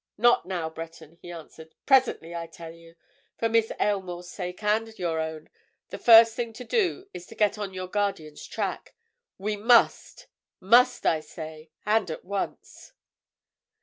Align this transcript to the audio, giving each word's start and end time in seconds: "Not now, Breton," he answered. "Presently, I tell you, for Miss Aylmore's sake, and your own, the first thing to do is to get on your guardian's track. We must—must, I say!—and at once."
"Not 0.17 0.47
now, 0.47 0.67
Breton," 0.67 1.19
he 1.21 1.29
answered. 1.31 1.75
"Presently, 1.85 2.33
I 2.33 2.47
tell 2.47 2.71
you, 2.73 2.95
for 3.37 3.47
Miss 3.47 3.71
Aylmore's 3.79 4.27
sake, 4.31 4.63
and 4.63 4.87
your 4.97 5.19
own, 5.19 5.47
the 5.89 5.99
first 5.99 6.33
thing 6.35 6.53
to 6.53 6.63
do 6.63 7.07
is 7.13 7.27
to 7.27 7.35
get 7.35 7.59
on 7.59 7.71
your 7.71 7.87
guardian's 7.87 8.47
track. 8.47 8.95
We 9.37 9.55
must—must, 9.57 11.05
I 11.05 11.19
say!—and 11.19 12.09
at 12.09 12.25
once." 12.25 12.93